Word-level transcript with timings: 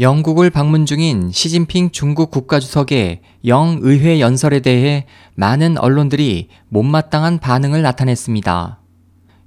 영국을 0.00 0.48
방문 0.48 0.86
중인 0.86 1.30
시진핑 1.30 1.90
중국 1.90 2.30
국가주석의 2.30 3.20
영의회 3.44 4.18
연설에 4.18 4.60
대해 4.60 5.04
많은 5.34 5.76
언론들이 5.76 6.48
못마땅한 6.70 7.38
반응을 7.38 7.82
나타냈습니다. 7.82 8.80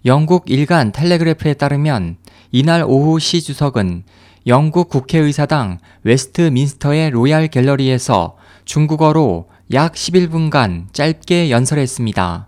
영국 0.05 0.51
일간 0.51 0.91
텔레그래프에 0.91 1.55
따르면 1.55 2.17
이날 2.51 2.83
오후 2.85 3.17
시 3.17 3.41
주석은 3.41 4.03
영국 4.45 4.89
국회의사당 4.89 5.79
웨스트민스터의 6.03 7.09
로얄 7.09 7.47
갤러리에서 7.47 8.37
중국어로 8.65 9.49
약 9.73 9.93
11분간 9.93 10.93
짧게 10.93 11.49
연설했습니다. 11.49 12.47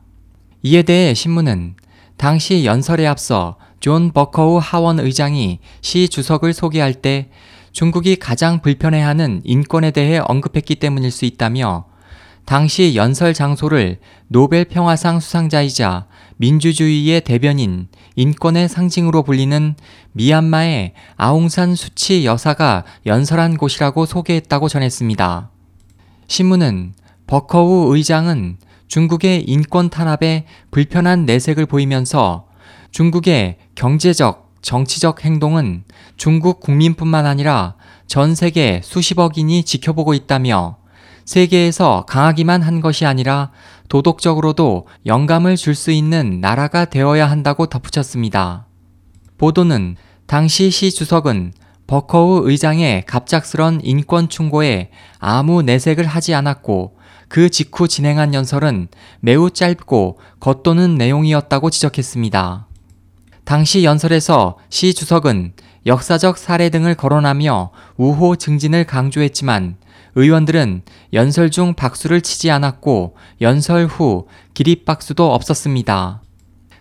이에 0.62 0.84
대해 0.84 1.16
신문은 1.16 1.74
당시 2.18 2.66
연설에 2.66 3.08
앞서 3.08 3.58
존 3.80 4.12
버커우 4.12 4.60
하원 4.62 5.00
의장이 5.00 5.58
시 5.82 6.08
주석을 6.08 6.54
소개할 6.54 6.94
때 6.94 7.30
중국이 7.76 8.16
가장 8.16 8.62
불편해하는 8.62 9.42
인권에 9.44 9.92
대해 9.92 10.22
언급했기 10.26 10.76
때문일 10.76 11.12
수 11.12 11.26
있다며 11.26 11.84
당시 12.46 12.96
연설 12.96 13.34
장소를 13.34 14.00
노벨 14.30 14.64
평화상 14.64 15.20
수상자이자 15.20 16.06
민주주의의 16.38 17.20
대변인, 17.20 17.90
인권의 18.16 18.70
상징으로 18.70 19.24
불리는 19.24 19.76
미얀마의 20.14 20.94
아웅산 21.18 21.76
수치 21.76 22.26
여사가 22.26 22.86
연설한 23.06 23.58
곳이라고 23.58 24.06
소개했다고 24.06 24.70
전했습니다. 24.70 25.50
신문은 26.30 26.94
버커우 27.28 27.94
의장은 27.94 28.56
중국의 28.88 29.44
인권 29.50 29.90
탄압에 29.90 30.46
불편한 30.72 31.26
내색을 31.26 31.66
보이면서 31.66 32.48
중국의 32.92 33.58
경제적, 33.76 34.45
정치적 34.66 35.24
행동은 35.24 35.84
중국 36.18 36.60
국민뿐만 36.60 37.28
아니라 37.28 37.76
전 38.08 38.34
세계 38.34 38.82
수십억인이 38.84 39.64
지켜보고 39.64 40.16
있다며 40.16 40.78
세계에서 41.24 42.06
강하기만 42.08 42.64
한 42.64 42.82
것이 42.82 43.06
아니라 43.06 43.52
도덕적으로도 43.90 44.88
영감을 45.06 45.56
줄 45.56 45.76
수 45.76 45.92
있는 45.92 46.42
나라가 46.42 46.86
되어야 46.86 47.30
한다고 47.30 47.68
덧붙였습니다. 47.68 48.66
보도는 49.38 49.98
당시 50.26 50.72
시 50.72 50.90
주석은 50.90 51.54
버커우 51.86 52.50
의장의 52.50 53.06
갑작스런 53.06 53.82
인권 53.84 54.30
충고에 54.30 54.90
아무 55.20 55.62
내색을 55.62 56.08
하지 56.08 56.34
않았고 56.34 56.98
그 57.28 57.52
직후 57.52 57.88
진행한 57.88 58.34
연설은 58.34 58.88
매우 59.20 59.52
짧고 59.52 60.18
겉도는 60.40 60.96
내용이었다고 60.96 61.70
지적했습니다. 61.70 62.68
당시 63.46 63.84
연설에서 63.84 64.58
시 64.70 64.96
주석은 64.96 65.54
역사적 65.86 66.40
사례 66.40 66.70
등을 66.70 66.96
거론하며 66.96 67.72
우호 67.96 68.38
증진을 68.38 68.86
강조했지만 68.86 69.78
의원들은 70.16 70.82
연설 71.14 71.52
중 71.52 71.76
박수를 71.76 72.22
치지 72.22 72.50
않았고 72.50 73.16
연설 73.42 73.86
후 73.86 74.28
기립박수도 74.56 75.32
없었습니다. 75.32 76.24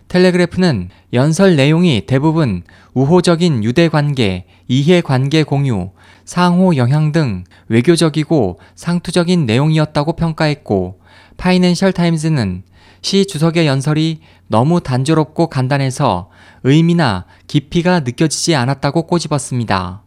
텔레그래프는 0.07 0.89
연설 1.13 1.55
내용이 1.55 2.07
대부분 2.07 2.63
우호적인 2.95 3.63
유대 3.63 3.87
관계, 3.87 4.45
이해 4.67 5.01
관계 5.01 5.43
공유, 5.43 5.91
상호 6.25 6.75
영향 6.75 7.11
등 7.11 7.43
외교적이고 7.69 8.59
상투적인 8.75 9.45
내용이었다고 9.45 10.13
평가했고 10.13 10.99
파이낸셜 11.37 11.93
타임즈는 11.93 12.63
시 13.01 13.27
주석의 13.27 13.67
연설이 13.67 14.19
너무 14.47 14.81
단조롭고 14.81 15.47
간단해서 15.47 16.29
의미나 16.63 17.25
깊이가 17.45 17.99
느껴지지 17.99 18.55
않았다고 18.55 19.03
꼬집었습니다. 19.03 20.01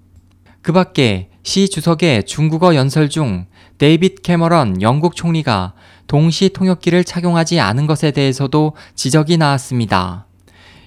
그 0.60 0.72
밖에 0.72 1.30
시 1.44 1.68
주석의 1.68 2.26
중국어 2.26 2.74
연설 2.74 3.08
중 3.08 3.46
데이빗 3.78 4.22
캐머런 4.22 4.82
영국 4.82 5.14
총리가 5.14 5.74
동시 6.08 6.48
통역기를 6.48 7.04
착용하지 7.04 7.60
않은 7.60 7.86
것에 7.86 8.10
대해서도 8.10 8.74
지적이 8.96 9.36
나왔습니다. 9.36 10.26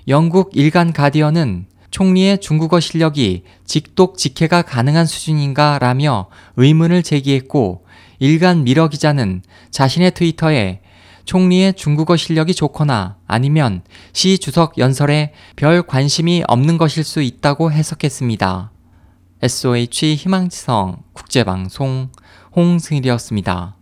영국 0.07 0.51
일간 0.53 0.91
가디언은 0.91 1.67
총리의 1.91 2.39
중국어 2.39 2.79
실력이 2.79 3.43
직독 3.65 4.17
직해가 4.17 4.63
가능한 4.63 5.05
수준인가 5.05 5.77
라며 5.79 6.27
의문을 6.55 7.03
제기했고 7.03 7.85
일간 8.19 8.63
미러 8.63 8.87
기자는 8.87 9.43
자신의 9.71 10.11
트위터에 10.11 10.81
총리의 11.25 11.73
중국어 11.73 12.17
실력이 12.17 12.53
좋거나 12.53 13.17
아니면 13.27 13.83
시 14.13 14.37
주석 14.37 14.77
연설에 14.77 15.33
별 15.55 15.83
관심이 15.83 16.43
없는 16.47 16.77
것일 16.77 17.03
수 17.03 17.21
있다고 17.21 17.71
해석했습니다. 17.71 18.71
SOH 19.43 20.15
희망지성 20.15 21.03
국제방송 21.13 22.09
홍승일이었습니다. 22.55 23.80